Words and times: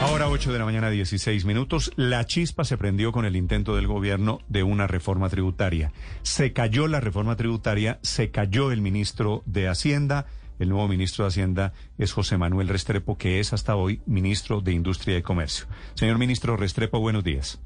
Ahora 0.00 0.28
8 0.28 0.52
de 0.52 0.58
la 0.60 0.64
mañana 0.64 0.90
16 0.90 1.44
minutos. 1.44 1.92
La 1.96 2.24
chispa 2.24 2.64
se 2.64 2.78
prendió 2.78 3.10
con 3.10 3.24
el 3.24 3.34
intento 3.34 3.74
del 3.74 3.88
gobierno 3.88 4.38
de 4.48 4.62
una 4.62 4.86
reforma 4.86 5.28
tributaria. 5.28 5.92
Se 6.22 6.52
cayó 6.52 6.86
la 6.86 7.00
reforma 7.00 7.34
tributaria, 7.34 7.98
se 8.02 8.30
cayó 8.30 8.70
el 8.70 8.80
ministro 8.80 9.42
de 9.44 9.66
Hacienda. 9.66 10.26
El 10.60 10.68
nuevo 10.68 10.86
ministro 10.86 11.24
de 11.24 11.28
Hacienda 11.28 11.72
es 11.98 12.12
José 12.12 12.38
Manuel 12.38 12.68
Restrepo, 12.68 13.18
que 13.18 13.40
es 13.40 13.52
hasta 13.52 13.74
hoy 13.74 14.00
ministro 14.06 14.60
de 14.60 14.72
Industria 14.72 15.18
y 15.18 15.22
Comercio. 15.22 15.66
Señor 15.94 16.18
ministro 16.18 16.56
Restrepo, 16.56 17.00
buenos 17.00 17.24
días. 17.24 17.60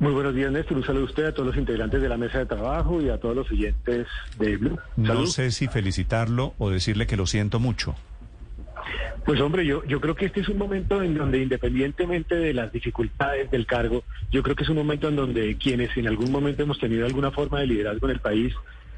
Muy 0.00 0.12
buenos 0.12 0.34
días, 0.34 0.50
Néstor. 0.50 0.76
Un 0.76 0.84
saludo 0.84 1.04
a 1.04 1.06
usted, 1.06 1.24
a 1.26 1.32
todos 1.32 1.46
los 1.46 1.56
integrantes 1.56 2.02
de 2.02 2.08
la 2.08 2.16
mesa 2.16 2.38
de 2.38 2.46
trabajo 2.46 3.00
y 3.00 3.08
a 3.08 3.18
todos 3.18 3.36
los 3.36 3.50
oyentes 3.50 4.08
de 4.38 4.56
Blue. 4.56 4.78
No 4.96 5.26
sé 5.26 5.52
si 5.52 5.68
felicitarlo 5.68 6.54
o 6.58 6.70
decirle 6.70 7.06
que 7.06 7.16
lo 7.16 7.26
siento 7.26 7.60
mucho. 7.60 7.94
Pues 9.24 9.40
hombre, 9.40 9.66
yo, 9.66 9.84
yo 9.84 10.00
creo 10.00 10.14
que 10.14 10.26
este 10.26 10.40
es 10.40 10.48
un 10.48 10.58
momento 10.58 11.02
en 11.02 11.14
donde 11.14 11.38
independientemente 11.38 12.36
de 12.36 12.54
las 12.54 12.70
dificultades 12.72 13.50
del 13.50 13.66
cargo, 13.66 14.04
yo 14.30 14.42
creo 14.42 14.54
que 14.54 14.62
es 14.62 14.70
un 14.70 14.76
momento 14.76 15.08
en 15.08 15.16
donde 15.16 15.56
quienes 15.58 15.96
en 15.96 16.06
algún 16.06 16.30
momento 16.30 16.62
hemos 16.62 16.78
tenido 16.78 17.06
alguna 17.06 17.32
forma 17.32 17.60
de 17.60 17.66
liderazgo 17.66 18.06
en 18.06 18.12
el 18.12 18.20
país, 18.20 18.54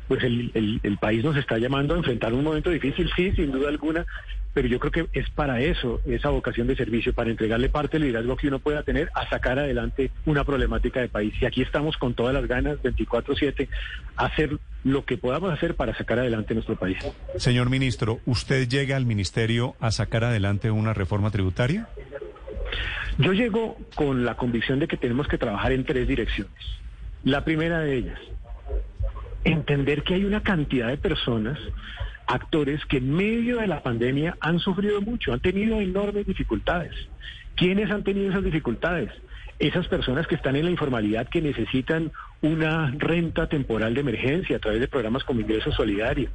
pues 0.08 0.24
el, 0.24 0.50
el, 0.54 0.80
el 0.82 0.98
país 0.98 1.22
nos 1.22 1.36
está 1.36 1.58
llamando 1.58 1.94
a 1.94 1.98
enfrentar 1.98 2.32
un 2.32 2.42
momento 2.42 2.70
difícil, 2.70 3.10
sí, 3.14 3.32
sin 3.32 3.52
duda 3.52 3.68
alguna, 3.68 4.06
pero 4.54 4.66
yo 4.66 4.80
creo 4.80 4.90
que 4.90 5.20
es 5.20 5.30
para 5.30 5.60
eso, 5.60 6.00
esa 6.06 6.30
vocación 6.30 6.66
de 6.66 6.74
servicio, 6.74 7.12
para 7.12 7.30
entregarle 7.30 7.68
parte 7.68 7.98
del 7.98 8.08
liderazgo 8.08 8.36
que 8.36 8.48
uno 8.48 8.58
pueda 8.58 8.82
tener 8.82 9.10
a 9.14 9.28
sacar 9.28 9.58
adelante 9.58 10.10
una 10.26 10.42
problemática 10.44 11.00
de 11.00 11.08
país. 11.08 11.34
Y 11.40 11.46
aquí 11.46 11.62
estamos 11.62 11.96
con 11.96 12.14
todas 12.14 12.34
las 12.34 12.46
ganas, 12.48 12.78
24-7, 12.82 13.68
a 14.16 14.26
hacer 14.26 14.58
lo 14.84 15.04
que 15.04 15.18
podamos 15.18 15.52
hacer 15.52 15.74
para 15.74 15.96
sacar 15.96 16.18
adelante 16.18 16.54
nuestro 16.54 16.76
país. 16.76 16.98
Señor 17.36 17.70
ministro, 17.70 18.20
¿usted 18.26 18.68
llega 18.68 18.96
al 18.96 19.06
ministerio 19.06 19.76
a 19.80 19.90
sacar 19.90 20.24
adelante 20.24 20.70
una 20.70 20.94
reforma 20.94 21.30
tributaria? 21.30 21.88
Yo 23.18 23.32
llego 23.32 23.76
con 23.94 24.24
la 24.24 24.36
convicción 24.36 24.78
de 24.78 24.88
que 24.88 24.96
tenemos 24.96 25.28
que 25.28 25.38
trabajar 25.38 25.72
en 25.72 25.84
tres 25.84 26.08
direcciones. 26.08 26.54
La 27.24 27.44
primera 27.44 27.80
de 27.80 27.96
ellas, 27.96 28.18
entender 29.44 30.02
que 30.02 30.14
hay 30.14 30.24
una 30.24 30.42
cantidad 30.42 30.88
de 30.88 30.96
personas 30.96 31.58
actores 32.26 32.84
que 32.86 32.98
en 32.98 33.12
medio 33.12 33.58
de 33.58 33.66
la 33.66 33.82
pandemia 33.82 34.36
han 34.40 34.58
sufrido 34.58 35.00
mucho, 35.00 35.32
han 35.32 35.40
tenido 35.40 35.80
enormes 35.80 36.26
dificultades. 36.26 36.92
¿Quiénes 37.56 37.90
han 37.90 38.04
tenido 38.04 38.30
esas 38.30 38.44
dificultades? 38.44 39.10
Esas 39.58 39.88
personas 39.88 40.26
que 40.26 40.36
están 40.36 40.54
en 40.54 40.66
la 40.66 40.70
informalidad, 40.70 41.28
que 41.28 41.40
necesitan 41.40 42.12
una 42.42 42.94
renta 42.96 43.48
temporal 43.48 43.94
de 43.94 44.00
emergencia 44.00 44.56
a 44.56 44.60
través 44.60 44.80
de 44.80 44.88
programas 44.88 45.24
como 45.24 45.40
ingreso 45.40 45.72
solidario. 45.72 46.30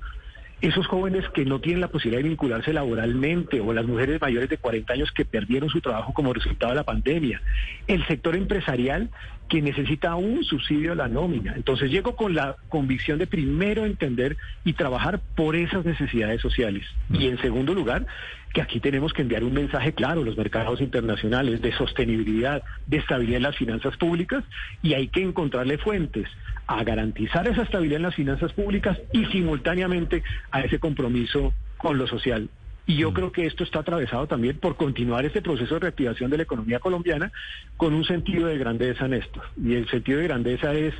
Esos 0.63 0.87
jóvenes 0.87 1.27
que 1.33 1.43
no 1.43 1.59
tienen 1.59 1.81
la 1.81 1.89
posibilidad 1.89 2.23
de 2.23 2.29
vincularse 2.29 2.71
laboralmente 2.71 3.59
o 3.59 3.73
las 3.73 3.85
mujeres 3.85 4.21
mayores 4.21 4.47
de 4.49 4.57
40 4.57 4.93
años 4.93 5.11
que 5.11 5.25
perdieron 5.25 5.67
su 5.67 5.81
trabajo 5.81 6.13
como 6.13 6.31
resultado 6.31 6.71
de 6.71 6.77
la 6.77 6.85
pandemia. 6.85 7.41
El 7.85 8.07
sector 8.07 8.33
empresarial 8.33 9.09
que 9.49 9.61
necesita 9.61 10.15
un 10.15 10.45
subsidio 10.45 10.93
a 10.93 10.95
la 10.95 11.09
nómina. 11.09 11.53
Entonces 11.57 11.91
llego 11.91 12.15
con 12.15 12.33
la 12.33 12.55
convicción 12.69 13.19
de 13.19 13.27
primero 13.27 13.85
entender 13.85 14.37
y 14.63 14.71
trabajar 14.71 15.19
por 15.35 15.57
esas 15.57 15.83
necesidades 15.83 16.39
sociales. 16.39 16.87
Y 17.11 17.27
en 17.27 17.37
segundo 17.41 17.73
lugar, 17.73 18.05
que 18.53 18.61
aquí 18.61 18.79
tenemos 18.79 19.13
que 19.13 19.23
enviar 19.23 19.43
un 19.43 19.53
mensaje 19.53 19.93
claro 19.93 20.21
a 20.21 20.25
los 20.25 20.37
mercados 20.37 20.79
internacionales 20.79 21.61
de 21.61 21.73
sostenibilidad, 21.73 22.63
de 22.85 22.97
estabilidad 22.97 23.37
en 23.37 23.43
las 23.43 23.57
finanzas 23.57 23.97
públicas 23.97 24.43
y 24.83 24.93
hay 24.93 25.07
que 25.07 25.23
encontrarle 25.23 25.79
fuentes 25.79 26.27
a 26.67 26.83
garantizar 26.83 27.47
esa 27.47 27.63
estabilidad 27.63 27.97
en 27.97 28.03
las 28.03 28.15
finanzas 28.15 28.53
públicas 28.53 28.97
y 29.11 29.25
simultáneamente 29.25 30.23
a 30.51 30.61
ese 30.61 30.79
compromiso 30.79 31.53
con 31.77 31.97
lo 31.97 32.07
social. 32.07 32.47
Y 32.85 32.97
yo 32.97 33.13
creo 33.13 33.31
que 33.31 33.45
esto 33.45 33.63
está 33.63 33.79
atravesado 33.79 34.27
también 34.27 34.57
por 34.57 34.75
continuar 34.75 35.25
este 35.25 35.41
proceso 35.41 35.75
de 35.75 35.79
reactivación 35.81 36.29
de 36.29 36.37
la 36.37 36.43
economía 36.43 36.79
colombiana 36.79 37.31
con 37.77 37.93
un 37.93 38.03
sentido 38.03 38.47
de 38.47 38.57
grandeza, 38.57 39.07
Néstor. 39.07 39.43
Y 39.61 39.75
el 39.75 39.89
sentido 39.89 40.19
de 40.19 40.25
grandeza 40.25 40.73
es 40.73 40.93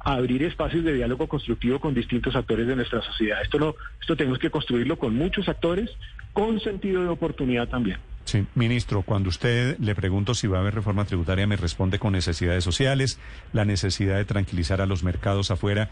abrir 0.00 0.42
espacios 0.42 0.84
de 0.84 0.94
diálogo 0.94 1.26
constructivo 1.26 1.80
con 1.80 1.94
distintos 1.94 2.34
actores 2.36 2.66
de 2.66 2.76
nuestra 2.76 3.02
sociedad. 3.02 3.42
Esto 3.42 3.58
no, 3.58 3.74
esto 4.00 4.16
tenemos 4.16 4.38
que 4.38 4.50
construirlo 4.50 4.98
con 4.98 5.14
muchos 5.14 5.48
actores, 5.48 5.90
con 6.32 6.60
sentido 6.60 7.02
de 7.02 7.08
oportunidad 7.08 7.68
también. 7.68 7.98
Sí, 8.24 8.46
ministro, 8.54 9.02
cuando 9.02 9.30
usted 9.30 9.78
le 9.78 9.94
pregunto 9.94 10.34
si 10.34 10.46
va 10.46 10.58
a 10.58 10.60
haber 10.60 10.74
reforma 10.74 11.06
tributaria, 11.06 11.46
me 11.46 11.56
responde 11.56 11.98
con 11.98 12.12
necesidades 12.12 12.62
sociales, 12.62 13.18
la 13.54 13.64
necesidad 13.64 14.16
de 14.16 14.26
tranquilizar 14.26 14.82
a 14.82 14.86
los 14.86 15.02
mercados 15.02 15.50
afuera. 15.50 15.88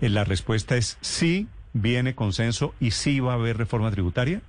Eh, 0.00 0.08
la 0.08 0.22
respuesta 0.22 0.76
es 0.76 0.98
sí, 1.00 1.48
viene 1.72 2.14
consenso 2.14 2.74
y 2.78 2.92
sí 2.92 3.18
va 3.18 3.32
a 3.32 3.34
haber 3.34 3.56
reforma 3.56 3.90
tributaria. 3.90 4.40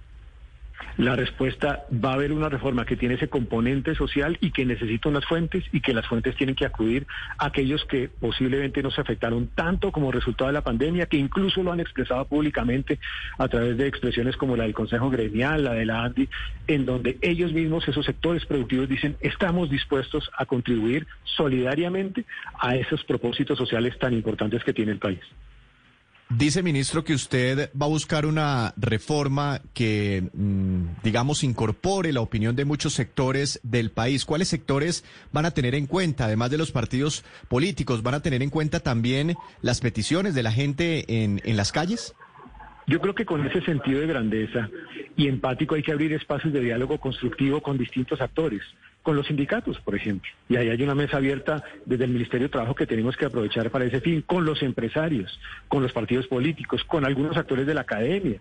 La 0.98 1.16
respuesta 1.16 1.84
va 1.92 2.12
a 2.12 2.14
haber 2.14 2.32
una 2.32 2.48
reforma 2.48 2.86
que 2.86 2.96
tiene 2.96 3.16
ese 3.16 3.28
componente 3.28 3.96
social 3.96 4.38
y 4.40 4.52
que 4.52 4.66
necesita 4.66 5.10
unas 5.10 5.26
fuentes 5.26 5.66
y 5.74 5.82
que 5.82 5.94
las 5.94 6.08
fuentes 6.08 6.36
tienen 6.38 6.56
que 6.56 6.66
acudir 6.66 7.06
a 7.38 7.48
aquellos 7.48 7.84
que 7.86 8.08
posiblemente 8.08 8.82
no 8.82 8.92
se 8.92 9.02
afectaron 9.02 9.50
tanto 9.54 9.92
como 9.92 10.12
resultado 10.12 10.48
de 10.48 10.54
la 10.54 10.64
pandemia, 10.64 11.08
que 11.08 11.18
incluso 11.18 11.62
lo 11.64 11.74
han 11.74 11.82
expresado 11.82 12.24
públicamente 12.26 13.00
a 13.38 13.48
través 13.50 13.78
de 13.78 13.88
expresiones 13.88 14.38
como 14.38 14.56
la 14.56 14.64
del 14.64 14.74
Consejo 14.74 15.10
Gremial, 15.10 15.66
la 15.66 15.74
de 15.74 15.86
la 15.86 16.04
ANDI, 16.04 16.30
en 16.68 16.86
donde 16.86 17.18
ellos 17.22 17.52
mismos, 17.52 17.88
esos 17.90 18.06
sectores 18.06 18.46
productivos, 18.46 18.88
dicen 18.88 19.18
estamos 19.20 19.70
dispuestos 19.70 20.32
a 20.38 20.46
contribuir 20.46 21.08
solidariamente 21.24 22.24
a 22.58 22.76
esos 22.78 23.04
propósitos 23.04 23.58
sociales 23.58 24.00
tan 24.00 24.14
importantes 24.14 24.64
que 24.64 24.74
tiene 24.74 24.94
el 24.94 25.00
país. 25.00 25.20
Dice, 26.30 26.64
ministro, 26.64 27.04
que 27.04 27.14
usted 27.14 27.70
va 27.80 27.86
a 27.86 27.90
buscar 27.90 28.26
una 28.26 28.74
reforma 28.78 29.62
que, 29.76 30.28
mm, 30.34 31.04
digamos, 31.04 31.44
incorpore 31.44 32.12
la 32.12 32.22
opinión 32.22 32.56
de 32.56 32.66
muchos 32.66 32.94
sectores 32.94 33.60
del 33.62 33.92
país. 33.92 34.26
¿Cuáles 34.26 34.48
sectores 34.48 35.06
van 35.32 35.46
a 35.46 35.52
tener 35.52 35.76
en 35.76 35.86
cuenta, 35.86 36.26
además 36.26 36.50
de 36.50 36.58
los 36.58 36.72
partidos 36.72 37.24
políticos, 37.48 38.02
van 38.02 38.16
a 38.16 38.22
tener 38.22 38.42
en 38.42 38.50
cuenta 38.50 38.80
también 38.80 39.36
las 39.62 39.82
peticiones 39.82 40.34
de 40.34 40.42
la 40.42 40.52
gente 40.52 41.24
en, 41.24 41.42
en 41.46 41.58
las 41.58 41.72
calles? 41.72 42.16
Yo 42.88 43.00
creo 43.00 43.14
que 43.14 43.26
con 43.26 43.46
ese 43.46 43.62
sentido 43.62 44.02
de 44.02 44.08
grandeza 44.08 44.70
y 45.16 45.28
empático 45.28 45.76
hay 45.76 45.84
que 45.84 45.92
abrir 45.92 46.12
espacios 46.14 46.54
de 46.54 46.62
diálogo 46.62 47.00
constructivo 47.00 47.62
con 47.62 47.78
distintos 47.78 48.20
actores 48.20 48.64
con 49.06 49.16
los 49.16 49.28
sindicatos, 49.28 49.80
por 49.82 49.94
ejemplo. 49.94 50.32
Y 50.50 50.56
ahí 50.56 50.68
hay 50.68 50.82
una 50.82 50.96
mesa 50.96 51.18
abierta 51.18 51.64
desde 51.86 52.06
el 52.06 52.10
Ministerio 52.10 52.48
de 52.48 52.52
Trabajo 52.52 52.74
que 52.74 52.88
tenemos 52.88 53.16
que 53.16 53.26
aprovechar 53.26 53.70
para 53.70 53.86
ese 53.86 54.02
fin, 54.02 54.24
con 54.24 54.46
los 54.46 54.64
empresarios, 54.64 55.40
con 55.68 55.84
los 55.84 55.94
partidos 55.94 56.26
políticos, 56.26 56.84
con 56.84 57.06
algunos 57.06 57.38
actores 57.38 57.68
de 57.68 57.76
la 57.76 57.82
academia 57.82 58.40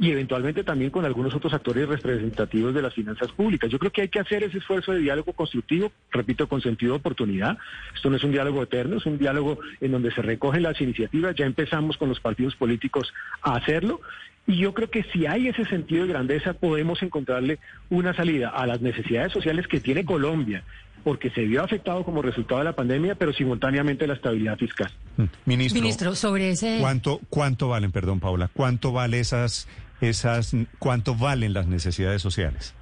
y 0.00 0.10
eventualmente 0.10 0.64
también 0.64 0.90
con 0.90 1.04
algunos 1.04 1.34
otros 1.34 1.54
actores 1.54 1.88
representativos 1.88 2.74
de 2.74 2.82
las 2.82 2.92
finanzas 2.92 3.30
públicas. 3.30 3.70
Yo 3.70 3.78
creo 3.78 3.92
que 3.92 4.02
hay 4.02 4.08
que 4.08 4.18
hacer 4.18 4.42
ese 4.42 4.58
esfuerzo 4.58 4.92
de 4.92 4.98
diálogo 4.98 5.34
constructivo, 5.34 5.92
repito, 6.10 6.48
con 6.48 6.60
sentido 6.60 6.94
de 6.94 6.98
oportunidad. 6.98 7.56
Esto 7.94 8.10
no 8.10 8.16
es 8.16 8.24
un 8.24 8.32
diálogo 8.32 8.60
eterno, 8.60 8.96
es 8.96 9.06
un 9.06 9.18
diálogo 9.18 9.60
en 9.80 9.92
donde 9.92 10.10
se 10.10 10.22
recogen 10.22 10.64
las 10.64 10.80
iniciativas. 10.80 11.36
Ya 11.36 11.46
empezamos 11.46 11.96
con 11.96 12.08
los 12.08 12.18
partidos 12.18 12.56
políticos 12.56 13.14
a 13.40 13.54
hacerlo 13.54 14.00
y 14.46 14.56
yo 14.56 14.74
creo 14.74 14.90
que 14.90 15.04
si 15.04 15.26
hay 15.26 15.48
ese 15.48 15.64
sentido 15.66 16.02
de 16.06 16.12
grandeza, 16.12 16.52
podemos 16.54 17.02
encontrarle 17.02 17.58
una 17.90 18.14
salida 18.14 18.48
a 18.48 18.66
las 18.66 18.80
necesidades 18.80 19.32
sociales 19.32 19.68
que 19.68 19.80
tiene 19.80 20.04
Colombia, 20.04 20.64
porque 21.04 21.30
se 21.30 21.42
vio 21.42 21.62
afectado 21.62 22.04
como 22.04 22.22
resultado 22.22 22.60
de 22.60 22.64
la 22.64 22.74
pandemia, 22.74 23.14
pero 23.14 23.32
simultáneamente 23.32 24.06
la 24.06 24.14
estabilidad 24.14 24.58
fiscal. 24.58 24.90
Mm. 25.16 25.24
Ministro, 25.46 25.80
Ministro 25.80 26.14
sobre 26.14 26.50
ese... 26.50 26.78
¿cuánto, 26.80 27.20
¿Cuánto 27.28 27.68
valen, 27.68 27.92
perdón, 27.92 28.20
Paula, 28.20 28.48
cuánto 28.52 28.92
vale 28.92 29.20
esas, 29.20 29.68
esas, 30.00 30.54
cuánto 30.78 31.14
valen 31.14 31.52
las 31.52 31.66
necesidades 31.66 32.22
sociales? 32.22 32.74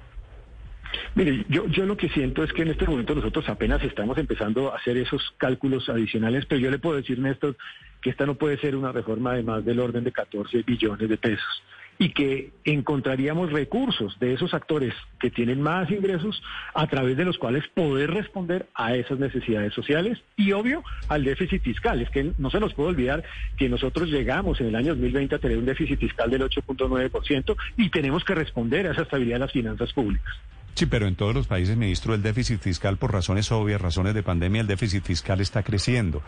Mire, 1.15 1.45
yo, 1.49 1.67
yo 1.67 1.85
lo 1.85 1.97
que 1.97 2.09
siento 2.09 2.43
es 2.43 2.53
que 2.53 2.61
en 2.63 2.69
este 2.69 2.85
momento 2.85 3.15
nosotros 3.15 3.47
apenas 3.49 3.83
estamos 3.83 4.17
empezando 4.17 4.71
a 4.71 4.77
hacer 4.77 4.97
esos 4.97 5.33
cálculos 5.37 5.89
adicionales, 5.89 6.45
pero 6.45 6.61
yo 6.61 6.71
le 6.71 6.79
puedo 6.79 6.97
decir, 6.97 7.19
Néstor, 7.19 7.55
que 8.01 8.09
esta 8.09 8.25
no 8.25 8.35
puede 8.35 8.57
ser 8.57 8.75
una 8.75 8.91
reforma 8.91 9.33
de 9.33 9.43
más 9.43 9.63
del 9.63 9.79
orden 9.79 10.03
de 10.03 10.11
14 10.11 10.63
billones 10.63 11.07
de 11.07 11.17
pesos 11.17 11.63
y 12.01 12.09
que 12.13 12.49
encontraríamos 12.65 13.51
recursos 13.51 14.17
de 14.19 14.33
esos 14.33 14.55
actores 14.55 14.91
que 15.19 15.29
tienen 15.29 15.61
más 15.61 15.91
ingresos 15.91 16.41
a 16.73 16.87
través 16.87 17.15
de 17.15 17.25
los 17.25 17.37
cuales 17.37 17.67
poder 17.67 18.09
responder 18.09 18.65
a 18.73 18.95
esas 18.95 19.19
necesidades 19.19 19.71
sociales 19.75 20.17
y 20.35 20.51
obvio 20.51 20.83
al 21.09 21.23
déficit 21.23 21.61
fiscal. 21.61 22.01
Es 22.01 22.09
que 22.09 22.31
no 22.39 22.49
se 22.49 22.59
nos 22.59 22.73
puede 22.73 22.89
olvidar 22.89 23.23
que 23.55 23.69
nosotros 23.69 24.09
llegamos 24.09 24.59
en 24.61 24.67
el 24.67 24.75
año 24.75 24.95
2020 24.95 25.35
a 25.35 25.39
tener 25.39 25.59
un 25.59 25.65
déficit 25.65 25.99
fiscal 25.99 26.31
del 26.31 26.41
8.9% 26.41 27.55
y 27.77 27.89
tenemos 27.89 28.23
que 28.23 28.33
responder 28.33 28.87
a 28.87 28.93
esa 28.93 29.03
estabilidad 29.03 29.35
de 29.35 29.41
las 29.41 29.51
finanzas 29.51 29.93
públicas. 29.93 30.33
Sí, 30.75 30.85
pero 30.85 31.07
en 31.07 31.15
todos 31.15 31.35
los 31.35 31.47
países, 31.47 31.77
ministro, 31.77 32.15
el 32.15 32.21
déficit 32.21 32.59
fiscal, 32.59 32.97
por 32.97 33.11
razones 33.11 33.51
obvias, 33.51 33.81
razones 33.81 34.13
de 34.13 34.23
pandemia, 34.23 34.61
el 34.61 34.67
déficit 34.67 35.03
fiscal 35.03 35.41
está 35.41 35.63
creciendo. 35.63 36.21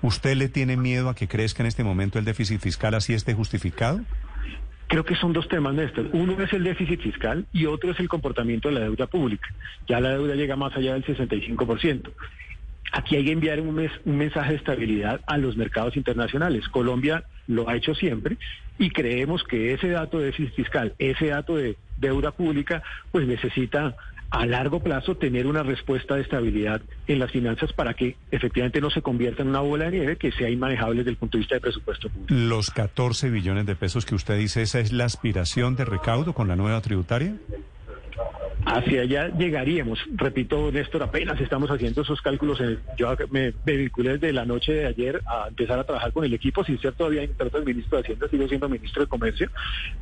¿Usted 0.00 0.36
le 0.36 0.48
tiene 0.48 0.76
miedo 0.76 1.08
a 1.08 1.14
que 1.14 1.28
crezca 1.28 1.62
en 1.62 1.66
este 1.66 1.84
momento 1.84 2.18
el 2.18 2.24
déficit 2.24 2.60
fiscal 2.60 2.94
así 2.94 3.14
esté 3.14 3.34
justificado? 3.34 4.00
Creo 4.88 5.04
que 5.04 5.14
son 5.14 5.32
dos 5.32 5.48
temas, 5.48 5.74
Néstor. 5.74 6.10
Uno 6.12 6.38
es 6.42 6.52
el 6.52 6.64
déficit 6.64 7.00
fiscal 7.00 7.46
y 7.52 7.66
otro 7.66 7.92
es 7.92 8.00
el 8.00 8.08
comportamiento 8.08 8.68
de 8.68 8.74
la 8.74 8.80
deuda 8.80 9.06
pública. 9.06 9.48
Ya 9.88 10.00
la 10.00 10.10
deuda 10.10 10.34
llega 10.34 10.56
más 10.56 10.76
allá 10.76 10.94
del 10.94 11.04
65%. 11.04 12.10
Aquí 12.92 13.16
hay 13.16 13.24
que 13.24 13.32
enviar 13.32 13.60
un, 13.60 13.68
un, 13.78 14.16
mensaje 14.18 14.50
de 14.50 14.56
estabilidad 14.56 15.22
a 15.26 15.38
los 15.38 15.56
mercados 15.56 15.96
internacionales. 15.96 16.68
Colombia 16.68 17.24
lo 17.46 17.68
ha 17.68 17.76
hecho 17.76 17.94
siempre 17.94 18.36
y 18.78 18.90
creemos 18.90 19.44
que 19.44 19.72
ese 19.72 19.88
dato 19.88 20.18
de 20.18 20.26
déficit 20.26 20.54
fiscal, 20.54 20.94
ese 20.98 21.28
dato 21.28 21.56
de 21.56 21.76
deuda 22.02 22.32
pública, 22.32 22.82
pues 23.10 23.26
necesita 23.26 23.96
a 24.32 24.46
largo 24.46 24.80
plazo 24.80 25.14
tener 25.16 25.46
una 25.46 25.62
respuesta 25.62 26.14
de 26.14 26.22
estabilidad 26.22 26.80
en 27.06 27.18
las 27.18 27.30
finanzas 27.30 27.72
para 27.74 27.92
que 27.92 28.16
efectivamente 28.30 28.80
no 28.80 28.90
se 28.90 29.02
convierta 29.02 29.42
en 29.42 29.48
una 29.48 29.60
bola 29.60 29.84
de 29.86 29.98
nieve 29.98 30.16
que 30.16 30.32
sea 30.32 30.48
inmanejable 30.48 31.00
desde 31.00 31.10
el 31.10 31.16
punto 31.18 31.36
de 31.36 31.40
vista 31.40 31.54
de 31.56 31.60
presupuesto 31.60 32.08
público. 32.08 32.34
Los 32.34 32.70
14 32.70 33.28
billones 33.28 33.66
de 33.66 33.76
pesos 33.76 34.06
que 34.06 34.14
usted 34.14 34.38
dice, 34.38 34.62
¿esa 34.62 34.80
es 34.80 34.90
la 34.90 35.04
aspiración 35.04 35.76
de 35.76 35.84
recaudo 35.84 36.32
con 36.32 36.48
la 36.48 36.56
nueva 36.56 36.80
tributaria? 36.80 37.34
Hacia 38.64 39.02
allá 39.02 39.28
llegaríamos. 39.36 39.98
Repito, 40.14 40.70
Néstor, 40.70 41.02
apenas 41.02 41.40
estamos 41.40 41.70
haciendo 41.70 42.02
esos 42.02 42.20
cálculos. 42.20 42.60
yo 42.96 43.14
me, 43.30 43.52
vinculé 43.64 44.12
desde 44.12 44.32
la 44.32 44.44
noche 44.44 44.72
de 44.72 44.86
ayer 44.86 45.20
a 45.26 45.48
empezar 45.48 45.78
a 45.78 45.84
trabajar 45.84 46.12
con 46.12 46.24
el 46.24 46.32
equipo, 46.32 46.64
sin 46.64 46.80
ser 46.80 46.92
todavía 46.92 47.24
intérprete 47.24 47.58
del 47.58 47.66
ministro 47.66 47.98
de 47.98 48.04
Hacienda, 48.04 48.28
sigo 48.28 48.48
siendo 48.48 48.68
ministro 48.68 49.02
de 49.02 49.08
Comercio, 49.08 49.50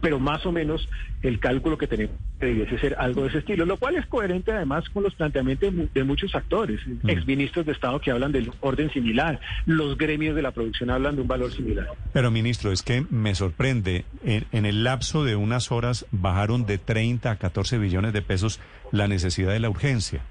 pero 0.00 0.18
más 0.18 0.44
o 0.44 0.52
menos 0.52 0.86
el 1.22 1.38
cálculo 1.40 1.78
que 1.78 1.86
tenemos 1.86 2.16
debiese 2.38 2.78
ser 2.78 2.96
algo 2.98 3.22
de 3.22 3.28
ese 3.28 3.38
estilo, 3.38 3.66
lo 3.66 3.76
cual 3.76 3.96
es 3.96 4.06
coherente 4.06 4.52
además 4.52 4.88
con 4.90 5.02
los 5.02 5.14
planteamientos 5.14 5.72
de, 5.92 6.04
muchos 6.04 6.34
actores, 6.34 6.80
mm. 6.86 7.08
exministros 7.08 7.66
de 7.66 7.72
Estado 7.72 8.00
que 8.00 8.10
hablan 8.10 8.32
del 8.32 8.50
orden 8.60 8.90
similar, 8.90 9.40
los 9.66 9.96
gremios 9.98 10.34
de 10.34 10.42
la 10.42 10.50
producción 10.50 10.90
hablan 10.90 11.16
de 11.16 11.22
un 11.22 11.28
valor 11.28 11.52
similar. 11.52 11.88
Pero, 12.12 12.30
ministro, 12.30 12.72
es 12.72 12.82
que 12.82 13.04
me 13.10 13.34
sorprende, 13.34 14.04
en, 14.24 14.46
en 14.52 14.66
el 14.66 14.84
lapso 14.84 15.24
de 15.24 15.36
unas 15.36 15.70
horas 15.70 16.06
bajaron 16.10 16.66
de 16.66 16.78
30 16.78 17.30
a 17.30 17.36
14 17.36 17.78
billones 17.78 17.99
de 18.08 18.22
pesos 18.22 18.60
la 18.92 19.06
necesidad 19.06 19.52
de 19.52 19.60
la 19.60 19.70
urgencia? 19.70 20.22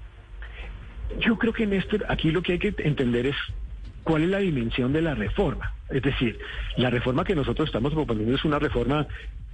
Yo 1.18 1.38
creo 1.38 1.52
que, 1.52 1.66
Néstor, 1.66 2.04
aquí 2.08 2.30
lo 2.30 2.42
que 2.42 2.52
hay 2.52 2.58
que 2.58 2.74
entender 2.78 3.26
es 3.26 3.36
cuál 4.04 4.22
es 4.22 4.28
la 4.28 4.38
dimensión 4.38 4.92
de 4.92 5.02
la 5.02 5.14
reforma. 5.14 5.72
Es 5.88 6.02
decir, 6.02 6.38
la 6.76 6.90
reforma 6.90 7.24
que 7.24 7.34
nosotros 7.34 7.68
estamos 7.68 7.92
proponiendo 7.92 8.34
es 8.34 8.44
una 8.44 8.58
reforma 8.58 9.06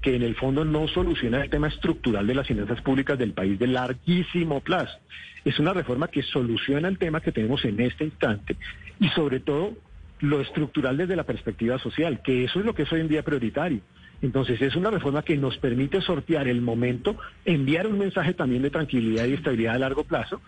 que 0.02 0.14
en 0.14 0.22
el 0.22 0.36
fondo 0.36 0.64
no 0.64 0.86
soluciona 0.88 1.42
el 1.42 1.50
tema 1.50 1.68
estructural 1.68 2.26
de 2.26 2.34
las 2.34 2.46
finanzas 2.46 2.80
públicas 2.82 3.18
del 3.18 3.32
país 3.32 3.58
de 3.58 3.66
larguísimo 3.66 4.60
plazo. 4.60 4.98
Es 5.44 5.58
una 5.58 5.72
reforma 5.72 6.08
que 6.08 6.22
soluciona 6.22 6.88
el 6.88 6.98
tema 6.98 7.20
que 7.20 7.32
tenemos 7.32 7.64
en 7.64 7.80
este 7.80 8.04
instante 8.04 8.56
y 9.00 9.08
sobre 9.10 9.40
todo 9.40 9.74
lo 10.20 10.40
estructural 10.40 10.96
desde 10.96 11.16
la 11.16 11.24
perspectiva 11.24 11.78
social, 11.78 12.20
que 12.22 12.44
eso 12.44 12.60
es 12.60 12.66
lo 12.66 12.74
que 12.74 12.82
es 12.82 12.92
hoy 12.92 13.00
en 13.00 13.08
día 13.08 13.22
prioritario. 13.22 13.80
Entonces 14.22 14.60
es 14.62 14.74
una 14.76 14.90
reforma 14.90 15.22
que 15.22 15.36
nos 15.36 15.58
permite 15.58 16.00
sortear 16.00 16.48
el 16.48 16.62
momento, 16.62 17.16
enviar 17.44 17.86
un 17.86 17.98
mensaje 17.98 18.34
también 18.34 18.62
de 18.62 18.70
tranquilidad 18.70 19.26
y 19.26 19.34
estabilidad 19.34 19.74
a 19.74 19.78
largo 19.78 20.04
plazo 20.04 20.40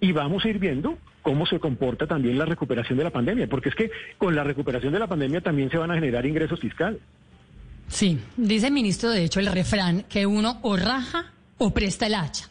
y 0.00 0.12
vamos 0.12 0.44
a 0.44 0.48
ir 0.48 0.58
viendo 0.58 0.98
cómo 1.22 1.46
se 1.46 1.60
comporta 1.60 2.06
también 2.06 2.36
la 2.36 2.44
recuperación 2.44 2.98
de 2.98 3.04
la 3.04 3.10
pandemia, 3.10 3.46
porque 3.46 3.68
es 3.68 3.74
que 3.76 3.90
con 4.18 4.34
la 4.34 4.42
recuperación 4.42 4.92
de 4.92 4.98
la 4.98 5.06
pandemia 5.06 5.40
también 5.40 5.70
se 5.70 5.78
van 5.78 5.92
a 5.92 5.94
generar 5.94 6.26
ingresos 6.26 6.58
fiscales. 6.58 7.00
Sí, 7.86 8.18
dice 8.36 8.66
el 8.66 8.72
ministro, 8.72 9.10
de 9.10 9.24
hecho, 9.24 9.38
el 9.38 9.46
refrán, 9.46 10.04
que 10.08 10.26
uno 10.26 10.58
o 10.62 10.76
raja 10.76 11.32
o 11.58 11.72
presta 11.72 12.06
el 12.06 12.14
hacha. 12.14 12.48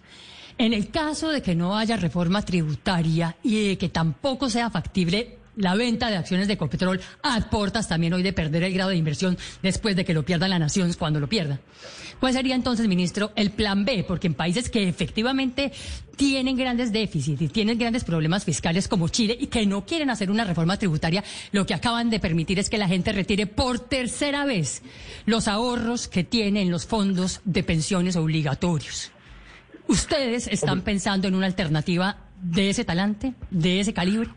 En 0.57 0.73
el 0.73 0.89
caso 0.91 1.29
de 1.29 1.41
que 1.41 1.56
no 1.56 1.75
haya 1.75 1.97
reforma 1.97 2.44
tributaria 2.44 3.35
y 3.44 3.69
de 3.69 3.77
que 3.77 3.89
tampoco 3.89 4.50
sea 4.50 4.69
factible 4.69 5.38
la 5.62 5.75
venta 5.75 6.10
de 6.10 6.18
acciones 6.18 6.48
de 6.48 6.58
Copetrol 6.58 7.00
a 7.22 7.40
portas 7.50 7.88
también 7.88 8.13
hoy 8.13 8.24
de 8.24 8.34
perder 8.34 8.63
el 8.63 8.74
grado 8.74 8.90
de 8.90 8.98
inversión 8.98 9.38
después 9.62 9.96
de 9.96 10.04
que 10.04 10.13
lo 10.13 10.24
pierda 10.24 10.48
la 10.48 10.60
nación 10.60 10.92
cuando 10.98 11.19
lo 11.19 11.30
pierda. 11.30 11.60
¿Cuál 12.19 12.34
sería 12.34 12.56
entonces, 12.56 12.88
ministro, 12.88 13.31
el 13.36 13.52
plan 13.52 13.86
B? 13.86 14.04
Porque 14.08 14.28
en 14.28 14.34
países 14.34 14.69
que 14.69 14.88
efectivamente 14.88 15.72
tienen 16.16 16.58
grandes 16.58 16.92
déficits 16.92 17.42
y 17.42 17.48
tienen 17.48 17.80
grandes 17.80 18.04
problemas 18.04 18.44
fiscales 18.44 18.88
como 18.88 19.08
Chile 19.08 19.36
y 19.40 19.48
que 19.48 19.66
no 19.66 19.86
quieren 19.86 20.10
hacer 20.10 20.30
una 20.30 20.44
reforma 20.44 20.78
tributaria, 20.78 21.24
lo 21.52 21.66
que 21.66 21.74
acaban 21.74 22.10
de 22.10 22.19
permitir 22.19 22.60
es 22.60 22.69
que 22.69 22.78
la 22.78 22.88
gente 22.88 23.12
retire 23.12 23.48
por 23.48 23.80
tercera 23.80 24.46
vez 24.46 24.81
los 25.25 25.48
ahorros 25.48 26.07
que 26.07 26.24
tiene 26.24 26.62
en 26.62 26.72
los 26.72 26.86
fondos 26.86 27.42
de 27.44 27.64
pensiones 27.64 28.16
obligatorios. 28.16 29.12
¿Ustedes 29.88 30.48
están 30.48 30.81
pensando 30.81 31.28
en 31.28 31.36
una 31.36 31.48
alternativa 31.48 32.18
de 32.42 32.69
ese 32.69 32.86
talante, 32.86 33.34
de 33.50 33.80
ese 33.80 33.94
calibre? 33.94 34.30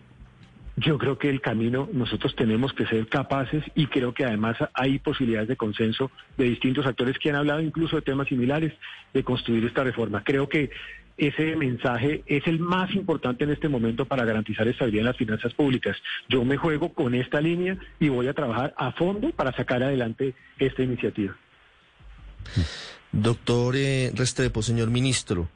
Yo 0.76 0.99
creo 0.99 1.19
que 1.19 1.31
el 1.31 1.41
camino 1.41 1.88
nosotros 1.93 2.35
tenemos 2.35 2.73
que 2.73 2.87
ser 2.87 3.06
capaces 3.06 3.62
y 3.76 3.87
creo 3.87 4.12
que 4.12 4.25
además 4.25 4.56
hay 4.75 4.99
posibilidades 4.99 5.49
de 5.49 5.56
consenso 5.56 6.11
de 6.37 6.44
distintos 6.44 6.85
actores 6.87 7.17
que 7.19 7.31
han 7.31 7.37
hablado 7.37 7.61
incluso 7.61 7.97
de 7.97 8.03
temas 8.03 8.26
similares 8.26 8.73
de 9.12 9.23
construir 9.23 9.65
esta 9.65 9.85
reforma. 9.85 10.25
Creo 10.25 10.49
que 10.49 10.71
ese 11.17 11.55
mensaje 11.55 12.25
es 12.26 12.44
el 12.49 12.59
más 12.59 12.93
importante 12.94 13.44
en 13.44 13.50
este 13.50 13.69
momento 13.69 14.05
para 14.05 14.25
garantizar 14.25 14.67
estabilidad 14.67 15.03
en 15.03 15.06
las 15.06 15.17
finanzas 15.17 15.55
públicas. 15.55 15.97
Yo 16.29 16.44
me 16.44 16.56
juego 16.56 16.93
con 16.93 17.15
esta 17.15 17.41
línea 17.41 17.79
y 18.00 18.09
voy 18.09 18.27
a 18.27 18.35
trabajar 18.35 18.75
a 18.77 18.91
fondo 18.93 19.31
para 19.31 19.55
sacar 19.55 19.82
adelante 19.82 20.35
esta 20.59 20.82
iniciativa. 20.82 21.37
Doctor 23.12 23.77
eh, 23.77 24.11
Restrepo, 24.12 24.61
señor 24.61 24.91
ministro. 24.91 25.49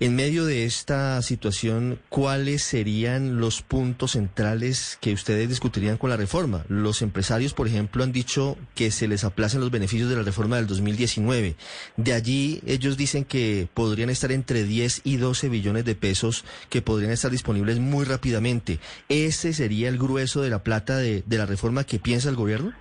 En 0.00 0.14
medio 0.14 0.44
de 0.44 0.64
esta 0.64 1.20
situación, 1.22 1.98
¿cuáles 2.08 2.62
serían 2.62 3.40
los 3.40 3.62
puntos 3.62 4.12
centrales 4.12 4.96
que 5.00 5.12
ustedes 5.12 5.48
discutirían 5.48 5.96
con 5.96 6.08
la 6.08 6.16
reforma? 6.16 6.64
Los 6.68 7.02
empresarios, 7.02 7.52
por 7.52 7.66
ejemplo, 7.66 8.04
han 8.04 8.12
dicho 8.12 8.56
que 8.76 8.92
se 8.92 9.08
les 9.08 9.24
aplacen 9.24 9.58
los 9.60 9.72
beneficios 9.72 10.08
de 10.08 10.14
la 10.14 10.22
reforma 10.22 10.54
del 10.54 10.68
2019. 10.68 11.56
De 11.96 12.12
allí, 12.12 12.60
ellos 12.64 12.96
dicen 12.96 13.24
que 13.24 13.66
podrían 13.74 14.08
estar 14.08 14.30
entre 14.30 14.62
10 14.62 15.00
y 15.02 15.16
12 15.16 15.48
billones 15.48 15.84
de 15.84 15.96
pesos 15.96 16.44
que 16.70 16.80
podrían 16.80 17.10
estar 17.10 17.32
disponibles 17.32 17.80
muy 17.80 18.04
rápidamente. 18.04 18.78
¿Ese 19.08 19.52
sería 19.52 19.88
el 19.88 19.98
grueso 19.98 20.42
de 20.42 20.50
la 20.50 20.62
plata 20.62 20.96
de, 20.98 21.24
de 21.26 21.38
la 21.38 21.46
reforma 21.46 21.82
que 21.82 21.98
piensa 21.98 22.28
el 22.28 22.36
gobierno? 22.36 22.72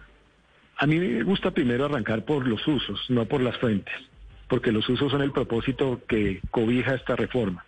A 0.78 0.86
mí 0.86 1.00
me 1.00 1.24
gusta 1.24 1.50
primero 1.50 1.86
arrancar 1.86 2.26
por 2.26 2.48
los 2.48 2.68
usos, 2.68 3.00
no 3.10 3.26
por 3.26 3.42
las 3.42 3.58
fuentes 3.58 3.96
porque 4.48 4.72
los 4.72 4.88
usos 4.90 5.12
son 5.12 5.22
el 5.22 5.32
propósito 5.32 6.02
que 6.08 6.42
cobija 6.52 6.96
esta 6.96 7.16
reforma. 7.16 7.66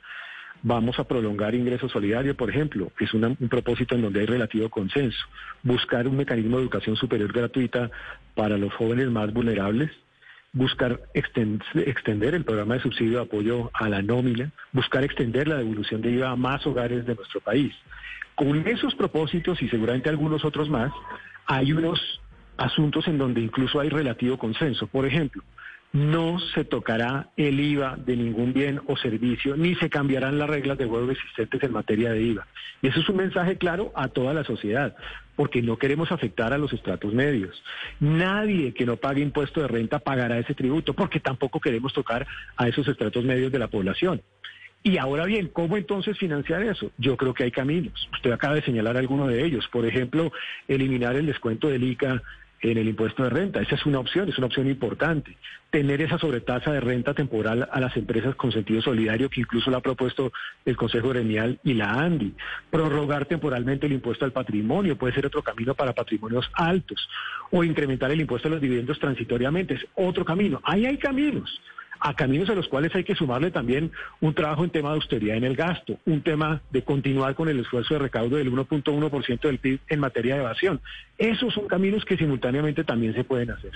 Vamos 0.62 1.00
a 1.00 1.06
prolongar 1.06 1.56
ingreso 1.56 1.88
solidario, 1.88 2.36
por 2.36 2.50
ejemplo, 2.50 2.92
es 3.00 3.14
un 3.14 3.36
propósito 3.50 3.96
en 3.96 4.02
donde 4.02 4.20
hay 4.20 4.26
relativo 4.26 4.70
consenso. 4.70 5.26
Buscar 5.64 6.06
un 6.08 6.18
mecanismo 6.18 6.58
de 6.58 6.64
educación 6.64 6.98
superior 6.98 7.32
gratuita 7.32 7.90
para 8.36 8.58
los 8.58 8.74
jóvenes 8.74 9.10
más 9.10 9.32
vulnerables, 9.32 9.90
buscar 10.52 11.00
extender 11.14 12.36
el 12.36 12.44
programa 12.44 12.74
de 12.74 12.82
subsidio 12.82 13.20
de 13.20 13.24
apoyo 13.24 13.72
a 13.74 13.88
la 13.88 14.02
nómina, 14.02 14.52
buscar 14.74 15.06
extender 15.06 15.48
la 15.48 15.58
devolución 15.58 16.02
de 16.02 16.12
IVA 16.12 16.32
a 16.32 16.36
más 16.36 16.66
hogares 16.68 17.06
de 17.06 17.16
nuestro 17.16 17.40
país. 17.40 17.74
Con 18.36 18.68
esos 18.68 18.96
propósitos 18.96 19.62
y 19.62 19.70
seguramente 19.70 20.10
algunos 20.10 20.44
otros 20.44 20.70
más, 20.70 20.92
hay 21.46 21.72
unos 21.72 22.20
asuntos 22.60 23.08
en 23.08 23.18
donde 23.18 23.42
incluso 23.42 23.80
hay 23.80 23.90
relativo 23.90 24.38
consenso. 24.38 24.88
Por 24.88 25.06
ejemplo, 25.06 25.44
no 25.92 26.40
se 26.54 26.66
tocará 26.66 27.30
el 27.36 27.60
IVA 27.60 27.98
de 27.98 28.16
ningún 28.16 28.54
bien 28.54 28.80
o 28.86 28.96
servicio, 28.96 29.58
ni 29.58 29.74
se 29.76 29.90
cambiarán 29.90 30.38
las 30.38 30.50
reglas 30.50 30.78
de 30.78 30.86
juego 30.86 31.10
existentes 31.10 31.64
en 31.64 31.72
materia 31.72 32.12
de 32.12 32.22
IVA. 32.22 32.48
Y 32.82 32.88
eso 32.88 33.00
es 33.00 33.10
un 33.10 33.18
mensaje 33.18 33.58
claro 33.58 33.92
a 33.96 34.08
toda 34.08 34.34
la 34.34 34.44
sociedad, 34.44 34.96
porque 35.36 35.62
no 35.64 35.78
queremos 35.78 36.12
afectar 36.12 36.54
a 36.54 36.60
los 36.60 36.74
estratos 36.74 37.14
medios. 37.14 37.64
Nadie 38.00 38.74
que 38.74 38.86
no 38.86 38.98
pague 38.98 39.22
impuesto 39.22 39.62
de 39.62 39.68
renta 39.68 40.00
pagará 40.00 40.38
ese 40.38 40.54
tributo, 40.54 40.94
porque 40.94 41.20
tampoco 41.20 41.60
queremos 41.60 41.94
tocar 41.94 42.28
a 42.56 42.68
esos 42.68 42.88
estratos 42.88 43.24
medios 43.24 43.52
de 43.52 43.60
la 43.60 43.68
población. 43.68 44.22
Y 44.82 44.98
ahora 44.98 45.26
bien, 45.26 45.50
¿cómo 45.50 45.76
entonces 45.76 46.18
financiar 46.18 46.64
eso? 46.64 46.92
Yo 46.98 47.18
creo 47.18 47.34
que 47.34 47.44
hay 47.44 47.52
caminos. 47.52 48.08
Usted 48.14 48.32
acaba 48.32 48.56
de 48.56 48.62
señalar 48.62 48.96
alguno 48.96 49.28
de 49.28 49.44
ellos. 49.44 49.68
Por 49.68 49.86
ejemplo, 49.86 50.32
eliminar 50.70 51.18
el 51.18 51.26
descuento 51.26 51.68
del 51.68 51.84
ICA 51.84 52.22
en 52.62 52.78
el 52.78 52.88
impuesto 52.88 53.24
de 53.24 53.30
renta. 53.30 53.62
Esa 53.62 53.76
es 53.76 53.86
una 53.86 54.00
opción, 54.00 54.30
es 54.30 54.38
una 54.38 54.48
opción 54.48 54.68
importante. 54.68 55.36
Tener 55.70 56.02
esa 56.02 56.18
sobretasa 56.18 56.72
de 56.72 56.80
renta 56.80 57.14
temporal 57.14 57.70
a 57.72 57.80
las 57.80 57.96
empresas 57.96 58.36
con 58.36 58.52
sentido 58.52 58.82
solidario, 58.82 59.30
que 59.30 59.42
incluso 59.42 59.72
la 59.72 59.78
ha 59.78 59.82
propuesto 59.82 60.32
el 60.66 60.76
Consejo 60.76 61.10
Gremial 61.10 61.60
y 61.64 61.74
la 61.74 61.94
ANDI. 61.94 62.34
Prorrogar 62.70 63.26
temporalmente 63.26 63.86
el 63.86 63.94
impuesto 63.94 64.26
al 64.26 64.32
patrimonio, 64.32 64.98
puede 64.98 65.14
ser 65.14 65.26
otro 65.26 65.42
camino 65.42 65.76
para 65.76 65.94
patrimonios 65.94 66.50
altos. 66.54 67.08
O 67.52 67.64
incrementar 67.64 68.12
el 68.12 68.22
impuesto 68.22 68.48
a 68.48 68.52
los 68.52 68.62
dividendos 68.62 69.00
transitoriamente, 69.00 69.76
es 69.76 69.86
otro 69.96 70.26
camino. 70.26 70.60
Ahí 70.64 70.86
hay 70.86 70.98
caminos 70.98 71.60
a 72.00 72.14
caminos 72.14 72.50
a 72.50 72.56
los 72.56 72.68
cuales 72.68 72.94
hay 72.96 73.04
que 73.04 73.16
sumarle 73.16 73.52
también 73.52 73.92
un 74.22 74.34
trabajo 74.34 74.64
en 74.64 74.70
tema 74.70 74.90
de 74.90 74.96
austeridad 74.96 75.38
en 75.38 75.44
el 75.44 75.56
gasto, 75.56 75.98
un 76.06 76.22
tema 76.22 76.62
de 76.72 76.84
continuar 76.84 77.36
con 77.36 77.50
el 77.50 77.60
esfuerzo 77.60 77.96
de 77.96 78.00
recaudo 78.00 78.38
del 78.38 78.52
1.1% 78.52 79.40
del 79.42 79.60
PIB 79.60 79.80
en 79.88 80.00
materia 80.00 80.36
de 80.36 80.42
evasión. 80.42 80.82
Esos 81.18 81.54
son 81.54 81.68
caminos 81.68 82.06
que 82.06 82.18
simultáneamente 82.18 82.84
también 82.84 83.14
se 83.14 83.24
pueden 83.24 83.52
hacer. 83.52 83.72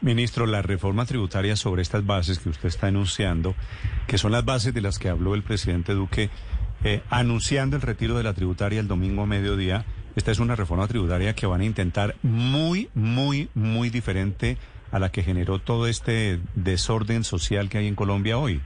Ministro, 0.00 0.46
la 0.46 0.62
reforma 0.62 1.06
tributaria 1.06 1.56
sobre 1.56 1.82
estas 1.82 2.04
bases 2.04 2.38
que 2.38 2.50
usted 2.50 2.68
está 2.68 2.88
enunciando, 2.88 3.54
que 4.06 4.18
son 4.18 4.32
las 4.32 4.44
bases 4.44 4.74
de 4.74 4.82
las 4.82 4.98
que 4.98 5.08
habló 5.08 5.34
el 5.34 5.42
presidente 5.42 5.94
Duque, 5.94 6.28
eh, 6.84 7.00
anunciando 7.08 7.76
el 7.76 7.82
retiro 7.82 8.16
de 8.16 8.24
la 8.24 8.34
tributaria 8.34 8.80
el 8.80 8.88
domingo 8.88 9.22
a 9.22 9.26
mediodía, 9.26 9.86
esta 10.16 10.30
es 10.30 10.38
una 10.38 10.54
reforma 10.54 10.86
tributaria 10.86 11.34
que 11.34 11.46
van 11.46 11.62
a 11.62 11.64
intentar 11.64 12.14
muy, 12.22 12.88
muy, 12.94 13.48
muy 13.54 13.90
diferente 13.90 14.58
a 14.94 15.00
la 15.00 15.10
que 15.10 15.24
generó 15.24 15.58
todo 15.58 15.88
este 15.88 16.38
desorden 16.54 17.24
social 17.24 17.68
que 17.68 17.78
hay 17.78 17.88
en 17.88 17.96
Colombia 17.96 18.38
hoy? 18.38 18.60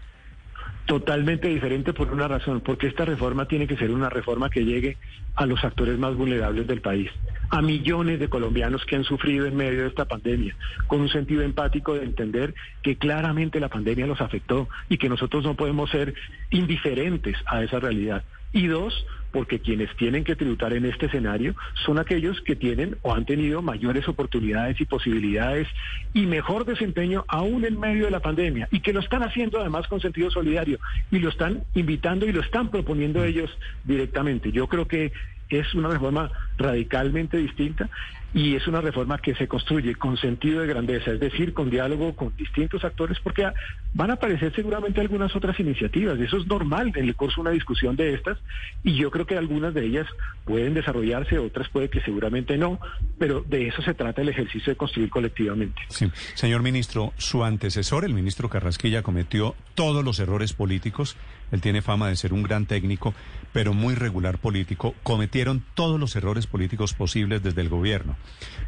Totalmente 0.84 1.48
diferente 1.48 1.94
por 1.94 2.12
una 2.12 2.28
razón, 2.28 2.60
porque 2.60 2.86
esta 2.86 3.06
reforma 3.06 3.48
tiene 3.48 3.66
que 3.66 3.78
ser 3.78 3.90
una 3.90 4.10
reforma 4.10 4.50
que 4.50 4.66
llegue 4.66 4.98
a 5.36 5.46
los 5.46 5.64
actores 5.64 5.98
más 5.98 6.14
vulnerables 6.16 6.66
del 6.66 6.82
país, 6.82 7.10
a 7.48 7.62
millones 7.62 8.20
de 8.20 8.28
colombianos 8.28 8.84
que 8.84 8.96
han 8.96 9.04
sufrido 9.04 9.46
en 9.46 9.56
medio 9.56 9.80
de 9.80 9.88
esta 9.88 10.04
pandemia, 10.04 10.54
con 10.86 11.00
un 11.00 11.08
sentido 11.08 11.40
empático 11.40 11.94
de 11.94 12.04
entender 12.04 12.54
que 12.82 12.98
claramente 12.98 13.58
la 13.58 13.70
pandemia 13.70 14.06
los 14.06 14.20
afectó 14.20 14.68
y 14.90 14.98
que 14.98 15.08
nosotros 15.08 15.44
no 15.44 15.54
podemos 15.54 15.88
ser 15.88 16.12
indiferentes 16.50 17.38
a 17.46 17.62
esa 17.62 17.80
realidad. 17.80 18.22
Y 18.52 18.66
dos, 18.66 19.06
porque 19.32 19.60
quienes 19.60 19.94
tienen 19.96 20.24
que 20.24 20.36
tributar 20.36 20.72
en 20.72 20.86
este 20.86 21.06
escenario 21.06 21.54
son 21.86 21.98
aquellos 21.98 22.40
que 22.40 22.56
tienen 22.56 22.96
o 23.02 23.14
han 23.14 23.24
tenido 23.24 23.62
mayores 23.62 24.08
oportunidades 24.08 24.80
y 24.80 24.84
posibilidades 24.84 25.68
y 26.14 26.26
mejor 26.26 26.64
desempeño 26.64 27.24
aún 27.28 27.64
en 27.64 27.78
medio 27.78 28.06
de 28.06 28.10
la 28.10 28.20
pandemia 28.20 28.68
y 28.70 28.80
que 28.80 28.92
lo 28.92 29.00
están 29.00 29.22
haciendo 29.22 29.60
además 29.60 29.86
con 29.88 30.00
sentido 30.00 30.30
solidario 30.30 30.78
y 31.10 31.18
lo 31.18 31.28
están 31.28 31.64
invitando 31.74 32.26
y 32.26 32.32
lo 32.32 32.40
están 32.40 32.70
proponiendo 32.70 33.24
ellos 33.24 33.50
directamente. 33.84 34.52
Yo 34.52 34.66
creo 34.66 34.86
que 34.86 35.12
es 35.48 35.74
una 35.74 35.88
reforma 35.88 36.30
radicalmente 36.56 37.36
distinta 37.38 37.88
y 38.34 38.54
es 38.56 38.66
una 38.66 38.80
reforma 38.80 39.18
que 39.18 39.34
se 39.34 39.48
construye 39.48 39.94
con 39.94 40.16
sentido 40.18 40.60
de 40.60 40.66
grandeza, 40.66 41.12
es 41.12 41.20
decir, 41.20 41.54
con 41.54 41.70
diálogo 41.70 42.14
con 42.14 42.36
distintos 42.36 42.84
actores, 42.84 43.18
porque 43.20 43.46
van 43.94 44.10
a 44.10 44.14
aparecer 44.14 44.54
seguramente 44.54 45.00
algunas 45.00 45.34
otras 45.34 45.58
iniciativas. 45.60 46.18
Eso 46.20 46.36
es 46.36 46.46
normal 46.46 46.92
en 46.94 47.04
el 47.04 47.16
curso 47.16 47.36
de 47.36 47.40
una 47.42 47.50
discusión 47.50 47.96
de 47.96 48.14
estas, 48.14 48.38
y 48.84 48.96
yo 48.96 49.10
creo 49.10 49.26
que 49.26 49.36
algunas 49.36 49.72
de 49.72 49.86
ellas 49.86 50.06
pueden 50.44 50.74
desarrollarse, 50.74 51.38
otras 51.38 51.68
puede 51.68 51.88
que 51.88 52.00
seguramente 52.02 52.58
no, 52.58 52.78
pero 53.18 53.42
de 53.42 53.68
eso 53.68 53.82
se 53.82 53.94
trata 53.94 54.20
el 54.20 54.28
ejercicio 54.28 54.72
de 54.72 54.76
construir 54.76 55.08
colectivamente. 55.08 55.80
Sí. 55.88 56.10
Señor 56.34 56.62
ministro, 56.62 57.12
su 57.16 57.44
antecesor, 57.44 58.04
el 58.04 58.12
ministro 58.12 58.48
Carrasquilla, 58.48 59.02
cometió 59.02 59.54
todos 59.74 60.04
los 60.04 60.18
errores 60.20 60.52
políticos. 60.52 61.16
Él 61.50 61.60
tiene 61.60 61.82
fama 61.82 62.08
de 62.08 62.16
ser 62.16 62.32
un 62.32 62.42
gran 62.42 62.66
técnico, 62.66 63.14
pero 63.52 63.74
muy 63.74 63.94
regular 63.94 64.38
político. 64.38 64.94
Cometieron 65.02 65.64
todos 65.74 65.98
los 65.98 66.14
errores 66.16 66.46
políticos 66.46 66.94
posibles 66.94 67.42
desde 67.42 67.62
el 67.62 67.68
gobierno 67.68 68.16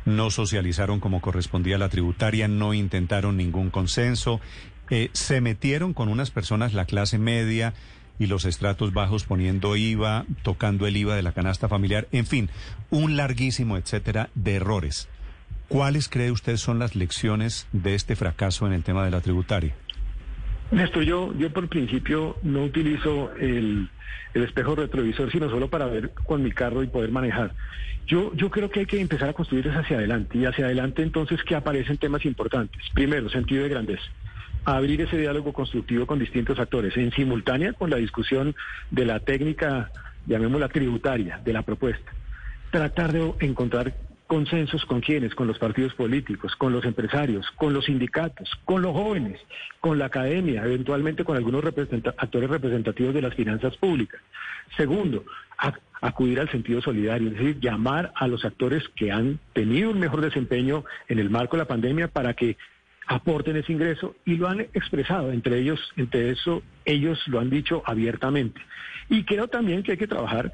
no 0.05 0.31
socializaron 0.31 1.01
como 1.01 1.21
correspondía 1.21 1.79
la 1.79 1.89
tributaria, 1.89 2.49
no 2.49 2.75
intentaron 2.75 3.37
ningún 3.37 3.71
consenso, 3.71 4.41
eh, 4.91 5.11
se 5.13 5.41
metieron 5.41 5.95
con 5.95 6.09
unas 6.09 6.31
personas, 6.31 6.75
la 6.75 6.85
clase 6.85 7.19
media 7.19 7.75
y 8.19 8.27
los 8.27 8.45
estratos 8.45 8.93
bajos 8.93 9.25
poniendo 9.25 9.77
IVA, 9.77 10.27
tocando 10.43 10.87
el 10.87 10.97
IVA 10.97 11.17
de 11.17 11.23
la 11.23 11.33
canasta 11.33 11.69
familiar, 11.69 12.09
en 12.13 12.27
fin, 12.27 12.51
un 12.91 13.17
larguísimo 13.17 13.77
etcétera 13.77 14.31
de 14.35 14.57
errores. 14.57 15.09
¿Cuáles 15.69 16.09
cree 16.09 16.33
usted 16.33 16.57
son 16.57 16.79
las 16.81 16.97
lecciones 16.97 17.69
de 17.73 17.95
este 17.95 18.17
fracaso 18.17 18.67
en 18.67 18.73
el 18.73 18.83
tema 18.83 19.05
de 19.05 19.13
la 19.13 19.21
tributaria? 19.21 19.75
Néstor, 20.71 21.03
yo, 21.03 21.35
yo 21.37 21.51
por 21.51 21.69
principio 21.69 22.37
no 22.43 22.63
utilizo 22.63 23.33
el, 23.35 23.89
el 24.35 24.43
espejo 24.43 24.77
retrovisor, 24.77 25.31
sino 25.33 25.51
solo 25.51 25.69
para 25.69 25.87
ver 25.87 26.11
con 26.11 26.43
mi 26.43 26.53
carro 26.53 26.83
y 26.83 26.87
poder 26.87 27.11
manejar. 27.11 27.55
Yo, 28.07 28.33
yo 28.35 28.51
creo 28.51 28.71
que 28.71 28.81
hay 28.81 28.87
que 28.87 29.01
empezar 29.01 29.29
a 29.29 29.33
construir 29.33 29.69
hacia 29.69 29.97
adelante 29.97 30.39
y 30.39 30.45
hacia 30.45 30.67
adelante 30.67 31.03
entonces 31.03 31.43
que 31.43 31.55
aparecen 31.55 31.99
temas 31.99 32.25
importantes. 32.25 32.83
Primero, 32.95 33.29
sentido 33.29 33.65
de 33.65 33.69
grandeza. 33.69 34.03
Abrir 34.65 35.01
ese 35.01 35.17
diálogo 35.17 35.53
constructivo 35.53 36.07
con 36.07 36.19
distintos 36.19 36.59
actores, 36.59 36.97
en 36.97 37.11
simultánea 37.13 37.73
con 37.73 37.91
la 37.91 37.97
discusión 37.97 38.55
de 38.91 39.07
la 39.07 39.21
técnica, 39.21 39.91
llamémosla 40.27 40.69
tributaria, 40.69 41.41
de 41.45 41.53
la 41.53 41.63
propuesta. 41.63 42.13
Tratar 42.71 43.13
de 43.13 43.33
encontrar 43.41 43.95
consensos 44.31 44.87
con 44.87 45.01
quienes, 45.01 45.35
con 45.35 45.49
los 45.49 45.59
partidos 45.59 45.93
políticos, 45.95 46.55
con 46.55 46.73
los 46.73 46.85
empresarios, 46.85 47.51
con 47.57 47.73
los 47.73 47.87
sindicatos, 47.87 48.49
con 48.65 48.81
los 48.81 48.93
jóvenes, 48.93 49.41
con 49.81 49.99
la 49.99 50.05
academia, 50.05 50.63
eventualmente 50.63 51.25
con 51.25 51.37
algunos 51.37 51.65
actores 51.65 52.49
representativos 52.49 53.13
de 53.13 53.23
las 53.23 53.35
finanzas 53.35 53.77
públicas. 53.77 54.21
Segundo, 54.77 55.25
acudir 56.01 56.39
al 56.39 56.49
sentido 56.49 56.81
solidario, 56.81 57.31
es 57.31 57.39
decir, 57.39 57.59
llamar 57.59 58.13
a 58.15 58.29
los 58.29 58.45
actores 58.45 58.85
que 58.95 59.11
han 59.11 59.41
tenido 59.53 59.91
un 59.91 59.99
mejor 59.99 60.21
desempeño 60.21 60.85
en 61.09 61.19
el 61.19 61.29
marco 61.29 61.57
de 61.57 61.65
la 61.65 61.69
pandemia 61.69 62.07
para 62.07 62.35
que 62.35 62.57
aporten 63.09 63.57
ese 63.57 63.73
ingreso 63.73 64.15
y 64.25 64.37
lo 64.37 64.47
han 64.47 64.61
expresado, 64.61 65.33
entre 65.33 65.59
ellos, 65.59 65.81
entre 65.97 66.31
eso, 66.31 66.63
ellos 66.85 67.19
lo 67.27 67.41
han 67.41 67.51
dicho 67.51 67.83
abiertamente. 67.85 68.61
Y 69.09 69.25
creo 69.25 69.49
también 69.49 69.83
que 69.83 69.91
hay 69.91 69.99
que 69.99 70.07
trabajar 70.07 70.53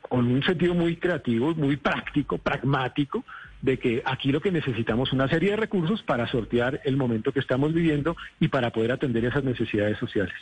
con 0.00 0.26
un 0.26 0.42
sentido 0.42 0.74
muy 0.74 0.96
creativo, 0.96 1.54
muy 1.54 1.76
práctico, 1.76 2.38
pragmático, 2.38 3.24
de 3.62 3.78
que 3.78 4.02
aquí 4.04 4.30
lo 4.30 4.40
que 4.40 4.52
necesitamos 4.52 5.08
es 5.08 5.12
una 5.12 5.28
serie 5.28 5.50
de 5.50 5.56
recursos 5.56 6.02
para 6.02 6.30
sortear 6.30 6.80
el 6.84 6.96
momento 6.96 7.32
que 7.32 7.40
estamos 7.40 7.72
viviendo 7.72 8.16
y 8.40 8.48
para 8.48 8.70
poder 8.70 8.92
atender 8.92 9.24
esas 9.24 9.44
necesidades 9.44 9.98
sociales. 9.98 10.34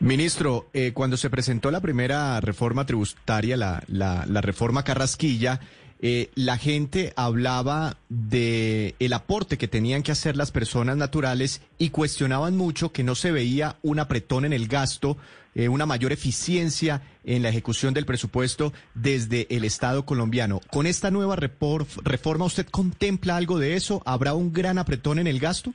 Ministro, 0.00 0.68
eh, 0.72 0.92
cuando 0.92 1.16
se 1.16 1.30
presentó 1.30 1.70
la 1.70 1.80
primera 1.80 2.40
reforma 2.40 2.86
tributaria, 2.86 3.56
la, 3.56 3.82
la, 3.88 4.24
la 4.26 4.40
reforma 4.40 4.82
Carrasquilla, 4.82 5.60
eh, 5.98 6.30
la 6.34 6.58
gente 6.58 7.14
hablaba 7.16 7.96
de 8.10 8.94
el 8.98 9.12
aporte 9.14 9.56
que 9.56 9.68
tenían 9.68 10.02
que 10.02 10.12
hacer 10.12 10.36
las 10.36 10.50
personas 10.50 10.96
naturales 10.96 11.62
y 11.78 11.88
cuestionaban 11.88 12.56
mucho 12.56 12.92
que 12.92 13.02
no 13.02 13.14
se 13.14 13.32
veía 13.32 13.76
un 13.82 13.98
apretón 13.98 14.44
en 14.44 14.52
el 14.52 14.68
gasto, 14.68 15.16
eh, 15.56 15.70
una 15.70 15.86
mayor 15.86 16.12
eficiencia 16.12 17.00
en 17.24 17.42
la 17.42 17.48
ejecución 17.48 17.94
del 17.94 18.04
presupuesto 18.04 18.74
desde 18.94 19.46
el 19.48 19.64
Estado 19.64 20.04
colombiano. 20.04 20.60
¿Con 20.70 20.86
esta 20.86 21.10
nueva 21.10 21.34
reforma 21.34 22.44
usted 22.44 22.66
contempla 22.66 23.36
algo 23.36 23.58
de 23.58 23.74
eso? 23.74 24.02
¿Habrá 24.04 24.34
un 24.34 24.52
gran 24.52 24.76
apretón 24.76 25.18
en 25.18 25.26
el 25.26 25.40
gasto? 25.40 25.72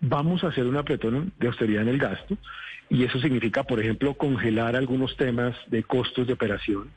Vamos 0.00 0.42
a 0.42 0.48
hacer 0.48 0.66
un 0.66 0.76
apretón 0.76 1.32
de 1.38 1.46
austeridad 1.46 1.82
en 1.82 1.88
el 1.88 1.98
gasto 1.98 2.36
y 2.88 3.04
eso 3.04 3.20
significa, 3.20 3.62
por 3.62 3.78
ejemplo, 3.78 4.14
congelar 4.14 4.74
algunos 4.74 5.16
temas 5.16 5.56
de 5.68 5.84
costos 5.84 6.26
de 6.26 6.32
operación 6.32 6.90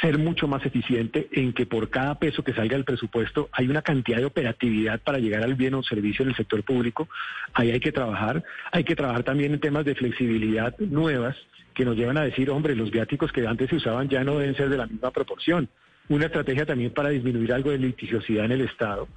ser 0.00 0.18
mucho 0.18 0.48
más 0.48 0.64
eficiente 0.66 1.28
en 1.32 1.52
que 1.52 1.66
por 1.66 1.90
cada 1.90 2.18
peso 2.18 2.42
que 2.42 2.52
salga 2.52 2.76
del 2.76 2.84
presupuesto 2.84 3.48
hay 3.52 3.68
una 3.68 3.82
cantidad 3.82 4.18
de 4.18 4.24
operatividad 4.24 5.00
para 5.00 5.18
llegar 5.18 5.42
al 5.42 5.54
bien 5.54 5.74
o 5.74 5.82
servicio 5.82 6.22
en 6.22 6.30
el 6.30 6.36
sector 6.36 6.62
público. 6.62 7.08
Ahí 7.52 7.70
hay 7.70 7.80
que 7.80 7.92
trabajar. 7.92 8.42
Hay 8.72 8.84
que 8.84 8.96
trabajar 8.96 9.22
también 9.22 9.54
en 9.54 9.60
temas 9.60 9.84
de 9.84 9.94
flexibilidad 9.94 10.76
nuevas 10.78 11.36
que 11.74 11.84
nos 11.84 11.96
llevan 11.96 12.18
a 12.18 12.24
decir, 12.24 12.50
hombre, 12.50 12.76
los 12.76 12.90
viáticos 12.90 13.32
que 13.32 13.46
antes 13.46 13.68
se 13.68 13.76
usaban 13.76 14.08
ya 14.08 14.22
no 14.22 14.38
deben 14.38 14.56
ser 14.56 14.68
de 14.68 14.76
la 14.76 14.86
misma 14.86 15.10
proporción 15.10 15.68
una 16.08 16.26
estrategia 16.26 16.66
también 16.66 16.90
para 16.90 17.08
disminuir 17.08 17.52
algo 17.52 17.70
de 17.70 17.78
litigiosidad 17.78 18.44
en 18.44 18.52
el 18.52 18.60
Estado 18.62 19.08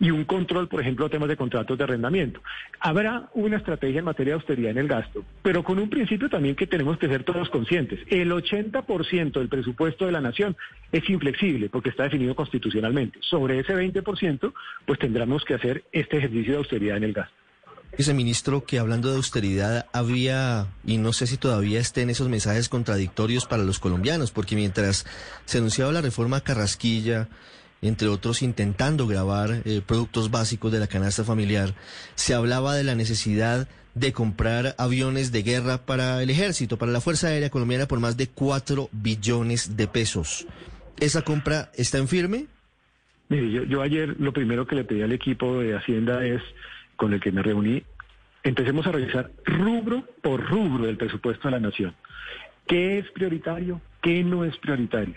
y 0.00 0.10
un 0.10 0.24
control, 0.24 0.68
por 0.68 0.80
ejemplo, 0.80 1.06
de 1.06 1.10
temas 1.10 1.28
de 1.28 1.36
contratos 1.36 1.78
de 1.78 1.84
arrendamiento. 1.84 2.40
Habrá 2.80 3.28
una 3.34 3.58
estrategia 3.58 4.00
en 4.00 4.04
materia 4.04 4.32
de 4.32 4.40
austeridad 4.40 4.72
en 4.72 4.78
el 4.78 4.88
gasto, 4.88 5.24
pero 5.42 5.62
con 5.62 5.78
un 5.78 5.88
principio 5.88 6.28
también 6.28 6.56
que 6.56 6.66
tenemos 6.66 6.98
que 6.98 7.08
ser 7.08 7.22
todos 7.22 7.48
conscientes. 7.50 8.00
El 8.08 8.32
80% 8.32 9.32
del 9.32 9.48
presupuesto 9.48 10.06
de 10.06 10.12
la 10.12 10.20
nación 10.20 10.56
es 10.90 11.08
inflexible 11.08 11.68
porque 11.68 11.90
está 11.90 12.04
definido 12.04 12.34
constitucionalmente. 12.34 13.18
Sobre 13.22 13.60
ese 13.60 13.74
20%, 13.74 14.52
pues 14.86 14.98
tendremos 14.98 15.44
que 15.44 15.54
hacer 15.54 15.84
este 15.92 16.18
ejercicio 16.18 16.52
de 16.52 16.58
austeridad 16.58 16.96
en 16.96 17.04
el 17.04 17.12
gasto. 17.12 17.34
Ese 17.98 18.14
ministro 18.14 18.64
que 18.64 18.78
hablando 18.78 19.10
de 19.10 19.16
austeridad 19.16 19.86
había, 19.92 20.68
y 20.86 20.96
no 20.96 21.12
sé 21.12 21.26
si 21.26 21.36
todavía 21.36 21.78
estén 21.78 22.08
esos 22.08 22.28
mensajes 22.28 22.70
contradictorios 22.70 23.44
para 23.44 23.64
los 23.64 23.78
colombianos, 23.78 24.30
porque 24.30 24.56
mientras 24.56 25.04
se 25.44 25.58
anunciaba 25.58 25.92
la 25.92 26.00
reforma 26.00 26.40
Carrasquilla, 26.40 27.28
entre 27.82 28.08
otros 28.08 28.40
intentando 28.40 29.06
grabar 29.06 29.60
eh, 29.64 29.82
productos 29.86 30.30
básicos 30.30 30.72
de 30.72 30.80
la 30.80 30.86
canasta 30.86 31.22
familiar, 31.22 31.74
se 32.14 32.32
hablaba 32.32 32.74
de 32.74 32.84
la 32.84 32.94
necesidad 32.94 33.68
de 33.94 34.12
comprar 34.12 34.74
aviones 34.78 35.30
de 35.30 35.42
guerra 35.42 35.84
para 35.84 36.22
el 36.22 36.30
ejército, 36.30 36.78
para 36.78 36.92
la 36.92 37.02
Fuerza 37.02 37.28
Aérea 37.28 37.50
Colombiana 37.50 37.86
por 37.86 38.00
más 38.00 38.16
de 38.16 38.28
4 38.28 38.88
billones 38.90 39.76
de 39.76 39.86
pesos. 39.86 40.46
¿Esa 40.98 41.22
compra 41.22 41.70
está 41.74 41.98
en 41.98 42.08
firme? 42.08 42.46
Mire, 43.28 43.50
yo, 43.50 43.64
yo 43.64 43.82
ayer 43.82 44.16
lo 44.18 44.32
primero 44.32 44.66
que 44.66 44.76
le 44.76 44.84
pedí 44.84 45.02
al 45.02 45.12
equipo 45.12 45.58
de 45.58 45.76
Hacienda 45.76 46.24
es 46.24 46.40
con 47.02 47.12
el 47.12 47.18
que 47.18 47.32
me 47.32 47.42
reuní, 47.42 47.82
empecemos 48.44 48.86
a 48.86 48.92
revisar 48.92 49.32
rubro 49.44 50.04
por 50.22 50.40
rubro 50.48 50.86
del 50.86 50.96
presupuesto 50.96 51.48
de 51.48 51.50
la 51.50 51.58
nación. 51.58 51.96
¿Qué 52.64 52.98
es 52.98 53.10
prioritario? 53.10 53.80
¿Qué 54.00 54.22
no 54.22 54.44
es 54.44 54.56
prioritario? 54.58 55.16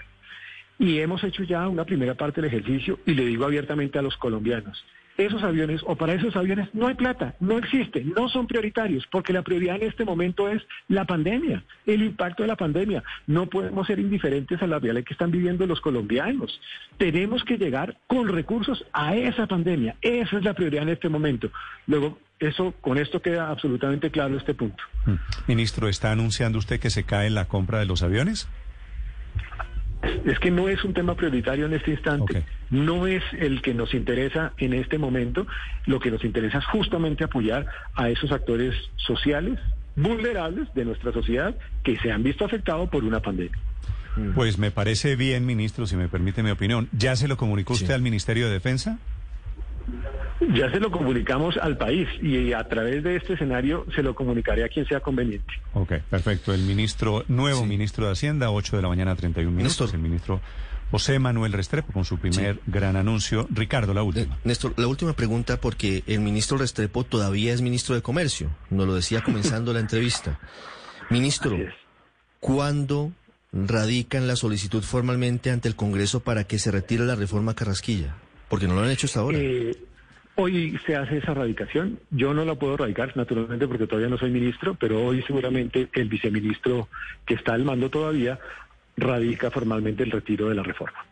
Y 0.79 0.97
hemos 0.97 1.23
hecho 1.23 1.43
ya 1.43 1.67
una 1.67 1.85
primera 1.85 2.15
parte 2.15 2.41
del 2.41 2.49
ejercicio 2.49 2.97
y 3.05 3.13
le 3.13 3.23
digo 3.23 3.45
abiertamente 3.45 3.99
a 3.99 4.01
los 4.01 4.17
colombianos, 4.17 4.83
esos 5.17 5.43
aviones 5.43 5.81
o 5.85 5.95
para 5.95 6.13
esos 6.13 6.35
aviones 6.35 6.69
no 6.73 6.87
hay 6.87 6.95
plata, 6.95 7.35
no 7.39 7.57
existen, 7.57 8.13
no 8.15 8.29
son 8.29 8.47
prioritarios, 8.47 9.05
porque 9.11 9.33
la 9.33 9.41
prioridad 9.41 9.77
en 9.77 9.87
este 9.87 10.05
momento 10.05 10.49
es 10.49 10.61
la 10.87 11.05
pandemia, 11.05 11.63
el 11.85 12.03
impacto 12.03 12.43
de 12.43 12.47
la 12.47 12.55
pandemia. 12.55 13.03
No 13.27 13.47
podemos 13.47 13.87
ser 13.87 13.99
indiferentes 13.99 14.61
a 14.61 14.67
la 14.67 14.79
realidad 14.79 15.05
que 15.05 15.13
están 15.13 15.31
viviendo 15.31 15.65
los 15.65 15.81
colombianos. 15.81 16.59
Tenemos 16.97 17.43
que 17.43 17.57
llegar 17.57 17.97
con 18.07 18.27
recursos 18.27 18.85
a 18.93 19.15
esa 19.15 19.47
pandemia. 19.47 19.95
Esa 20.01 20.37
es 20.37 20.43
la 20.43 20.53
prioridad 20.53 20.83
en 20.83 20.89
este 20.89 21.09
momento. 21.09 21.49
Luego, 21.87 22.19
eso, 22.39 22.73
con 22.81 22.97
esto 22.97 23.21
queda 23.21 23.49
absolutamente 23.49 24.11
claro 24.11 24.37
este 24.37 24.53
punto. 24.53 24.83
Mm. 25.05 25.15
Ministro, 25.47 25.87
¿está 25.87 26.11
anunciando 26.11 26.59
usted 26.59 26.79
que 26.79 26.89
se 26.89 27.03
cae 27.03 27.29
la 27.29 27.45
compra 27.45 27.79
de 27.79 27.85
los 27.85 28.03
aviones? 28.03 28.47
Es 30.25 30.39
que 30.39 30.51
no 30.51 30.69
es 30.69 30.83
un 30.83 30.93
tema 30.93 31.15
prioritario 31.15 31.65
en 31.65 31.73
este 31.73 31.91
instante, 31.91 32.43
no 32.69 33.07
es 33.07 33.23
el 33.37 33.61
que 33.61 33.73
nos 33.73 33.93
interesa 33.93 34.53
en 34.57 34.73
este 34.73 34.97
momento, 34.97 35.47
lo 35.85 35.99
que 35.99 36.11
nos 36.11 36.23
interesa 36.23 36.59
es 36.59 36.65
justamente 36.65 37.23
apoyar 37.23 37.67
a 37.95 38.09
esos 38.09 38.31
actores 38.31 38.75
sociales 38.95 39.59
vulnerables 39.95 40.73
de 40.73 40.85
nuestra 40.85 41.11
sociedad 41.11 41.55
que 41.83 41.97
se 41.99 42.11
han 42.11 42.23
visto 42.23 42.45
afectados 42.45 42.89
por 42.89 43.03
una 43.03 43.21
pandemia. 43.21 43.57
Pues 44.33 44.57
me 44.57 44.71
parece 44.71 45.15
bien, 45.15 45.45
ministro, 45.45 45.85
si 45.87 45.97
me 45.97 46.07
permite 46.07 46.41
mi 46.41 46.49
opinión. 46.49 46.87
¿Ya 46.93 47.15
se 47.15 47.27
lo 47.27 47.35
comunicó 47.35 47.73
usted 47.73 47.91
al 47.91 48.01
Ministerio 48.01 48.47
de 48.47 48.53
Defensa? 48.53 48.97
Ya 50.53 50.69
se 50.71 50.79
lo 50.79 50.91
comunicamos 50.91 51.55
al 51.57 51.77
país 51.77 52.07
y 52.21 52.51
a 52.53 52.67
través 52.67 53.03
de 53.03 53.15
este 53.15 53.33
escenario 53.33 53.85
se 53.95 54.03
lo 54.03 54.13
comunicaré 54.15 54.63
a 54.65 54.69
quien 54.69 54.85
sea 54.85 54.99
conveniente. 54.99 55.53
Ok, 55.73 55.93
perfecto. 56.09 56.53
El 56.53 56.61
ministro, 56.61 57.23
nuevo 57.27 57.65
ministro 57.65 58.05
de 58.07 58.11
Hacienda, 58.13 58.51
8 58.51 58.75
de 58.75 58.81
la 58.81 58.87
mañana, 58.89 59.15
31 59.15 59.51
minutos. 59.51 59.79
Néstor. 59.81 59.95
El 59.95 60.01
ministro 60.01 60.41
José 60.91 61.19
Manuel 61.19 61.53
Restrepo 61.53 61.93
con 61.93 62.03
su 62.05 62.17
primer 62.17 62.59
gran 62.67 62.95
anuncio. 62.95 63.47
Ricardo, 63.49 63.93
la 63.93 64.01
Eh, 64.01 64.03
última. 64.03 64.37
Néstor, 64.43 64.73
la 64.77 64.87
última 64.87 65.13
pregunta 65.13 65.57
porque 65.59 66.03
el 66.07 66.19
ministro 66.19 66.57
Restrepo 66.57 67.03
todavía 67.03 67.53
es 67.53 67.61
ministro 67.61 67.95
de 67.95 68.01
Comercio. 68.01 68.49
Nos 68.69 68.85
lo 68.87 68.95
decía 68.95 69.21
comenzando 69.21 69.73
la 69.73 69.79
entrevista. 69.79 70.39
Ministro. 71.09 71.57
¿cuándo 72.39 73.11
radican 73.51 74.27
la 74.27 74.35
solicitud 74.35 74.83
formalmente 74.83 75.49
ante 75.49 75.67
el 75.67 75.75
Congreso 75.75 76.19
para 76.19 76.43
que 76.43 76.59
se 76.59 76.69
retire 76.71 77.05
la 77.05 77.15
reforma 77.15 77.55
Carrasquilla? 77.55 78.15
Porque 78.49 78.67
no 78.67 78.75
lo 78.75 78.81
han 78.81 78.91
hecho 78.91 79.07
hasta 79.07 79.19
ahora. 79.19 79.37
Eh, 79.39 79.75
hoy 80.35 80.79
se 80.85 80.95
hace 80.95 81.17
esa 81.17 81.33
radicación. 81.33 81.99
Yo 82.11 82.33
no 82.33 82.45
la 82.45 82.55
puedo 82.55 82.77
radicar, 82.77 83.15
naturalmente, 83.15 83.67
porque 83.67 83.87
todavía 83.87 84.09
no 84.09 84.17
soy 84.17 84.31
ministro, 84.31 84.75
pero 84.75 85.03
hoy 85.03 85.23
seguramente 85.23 85.89
el 85.93 86.09
viceministro 86.09 86.87
que 87.25 87.35
está 87.35 87.53
al 87.53 87.63
mando 87.63 87.89
todavía 87.89 88.39
radica 88.97 89.51
formalmente 89.51 90.03
el 90.03 90.11
retiro 90.11 90.49
de 90.49 90.55
la 90.55 90.63
reforma. 90.63 91.05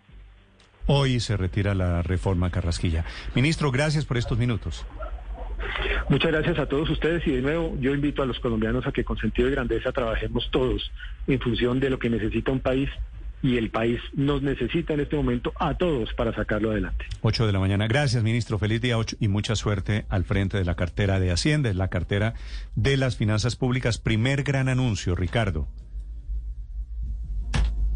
Hoy 0.85 1.19
se 1.19 1.37
retira 1.37 1.73
la 1.73 2.01
reforma 2.01 2.49
Carrasquilla. 2.49 3.05
Ministro, 3.35 3.71
gracias 3.71 4.05
por 4.05 4.17
estos 4.17 4.37
minutos. 4.37 4.85
Muchas 6.09 6.31
gracias 6.31 6.59
a 6.59 6.65
todos 6.65 6.89
ustedes 6.89 7.25
y 7.25 7.31
de 7.31 7.41
nuevo 7.41 7.77
yo 7.79 7.93
invito 7.93 8.21
a 8.21 8.25
los 8.25 8.39
colombianos 8.39 8.85
a 8.85 8.91
que 8.91 9.05
con 9.05 9.17
sentido 9.17 9.47
de 9.47 9.55
grandeza 9.55 9.93
trabajemos 9.93 10.49
todos 10.51 10.91
en 11.27 11.39
función 11.39 11.79
de 11.79 11.89
lo 11.89 11.99
que 11.99 12.09
necesita 12.09 12.51
un 12.51 12.59
país 12.59 12.89
y 13.43 13.57
el 13.57 13.69
país 13.69 13.99
nos 14.13 14.41
necesita 14.41 14.93
en 14.95 15.01
este 15.01 15.15
momento 15.17 15.51
a 15.59 15.77
todos 15.77 16.13
para 16.15 16.33
sacarlo 16.33 16.71
adelante. 16.71 17.05
8 17.21 17.45
de 17.45 17.51
la 17.53 17.59
mañana. 17.59 17.87
Gracias, 17.87 18.23
ministro. 18.23 18.57
Feliz 18.57 18.81
día 18.81 18.97
8 18.97 19.17
y 19.19 19.27
mucha 19.27 19.55
suerte 19.55 20.05
al 20.09 20.23
frente 20.23 20.57
de 20.57 20.65
la 20.65 20.75
cartera 20.75 21.19
de 21.19 21.29
Hacienda, 21.31 21.69
es 21.69 21.75
la 21.75 21.89
cartera 21.89 22.33
de 22.75 22.97
las 22.97 23.17
finanzas 23.17 23.55
públicas. 23.57 23.97
Primer 23.99 24.43
gran 24.43 24.69
anuncio, 24.69 25.13
Ricardo. 25.15 25.67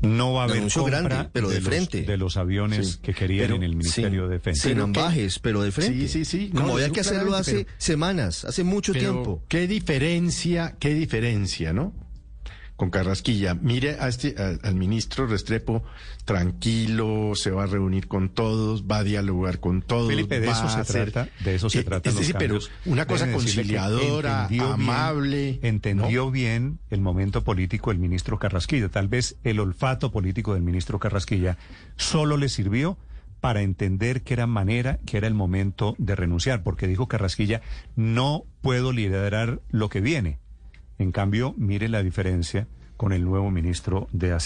No 0.03 0.33
va 0.33 0.43
a 0.43 0.45
Un 0.45 0.49
haber 0.51 0.57
anuncio 0.59 0.81
compra 0.83 1.01
grande, 1.01 1.29
pero 1.33 1.49
de 1.49 1.55
los- 1.55 1.63
frente. 1.63 2.03
de 2.03 2.17
los 2.17 2.37
aviones 2.37 2.87
Sí. 2.93 2.99
que 3.01 3.13
querían 3.15 3.45
Pero 3.45 3.55
en 3.55 3.63
el 3.63 3.75
Ministerio 3.75 4.27
de 4.27 4.35
Defensa. 4.35 4.69
sin 4.69 4.79
ambajes, 4.79 5.39
pero 5.39 5.63
de 5.63 5.71
frente. 5.71 6.07
Sí, 6.07 6.23
sí, 6.23 6.25
sí. 6.25 6.49
Como 6.51 6.67
No, 6.67 6.73
había 6.75 6.91
que 6.91 6.99
hacerlo 6.99 7.35
hace 7.35 7.65
pero- 7.65 7.75
semanas, 7.77 8.45
hace 8.45 8.63
mucho 8.63 8.93
Pero 8.93 9.11
tiempo. 9.11 9.43
qué 9.47 9.65
diferencia, 9.67 10.75
qué 10.79 10.93
diferencia, 10.93 11.73
¿no? 11.73 11.93
Con 12.77 12.89
Carrasquilla. 12.91 13.55
Mire 13.55 13.97
a 13.99 14.07
este, 14.07 14.35
a- 14.37 14.65
al 14.67 14.75
ministro 14.75 15.25
Restrepo 15.27 15.83
tranquilo, 16.25 17.31
se 17.33 17.49
va 17.49 17.63
a 17.63 17.65
reunir 17.65 18.07
con 18.07 18.29
todos, 18.29 18.83
va 18.83 18.99
a 18.99 19.03
dialogar 19.03 19.59
con 19.59 19.81
todos. 19.81 20.07
Felipe, 20.09 20.39
de 20.39 20.49
eso 20.51 20.69
se 20.69 20.79
hacer- 20.79 21.11
trata, 21.11 21.31
de 21.43 21.55
eso 21.55 21.69
se 21.71 21.79
Eh, 21.79 21.83
tratan 21.83 22.09
es 22.11 22.13
los 22.15 22.19
decir, 22.21 22.35
pero 22.37 22.53
cambios. 22.59 22.71
una 22.85 23.07
cosa 23.07 23.31
conciliadora, 23.31 24.43
entendió 24.43 24.63
bien- 24.77 24.89
amable. 24.89 25.59
entendió 25.63 26.25
¿no? 26.25 26.31
bien 26.31 26.79
el 26.91 27.01
momento 27.01 27.43
político 27.43 27.89
del 27.89 27.97
ministro 27.99 28.37
Carrasquilla. 28.37 28.89
Tal 28.89 29.07
vez 29.07 29.37
el 29.43 29.59
olfato 29.59 30.11
político 30.11 30.53
del 30.53 30.61
ministro 30.61 30.99
Carrasquilla 30.99 31.57
solo 31.95 32.37
le 32.37 32.47
sirvió 32.49 32.97
para 33.41 33.61
entender 33.63 34.21
que 34.21 34.33
era 34.35 34.45
manera, 34.47 34.99
que 35.05 35.17
era 35.17 35.27
el 35.27 35.33
momento 35.33 35.95
de 35.97 36.15
renunciar, 36.15 36.61
porque 36.63 36.85
dijo 36.87 37.07
Carrasquilla, 37.07 37.61
no 37.95 38.43
puedo 38.61 38.91
liderar 38.91 39.61
lo 39.69 39.89
que 39.89 40.01
viene. 40.01 40.37
En 40.99 41.11
cambio, 41.11 41.53
mire 41.57 41.89
la 41.89 42.01
diferencia 42.01 42.67
con 42.97 43.13
el 43.13 43.23
nuevo 43.23 43.51
ministro 43.51 44.07
de 44.11 44.33
Hacienda. 44.33 44.45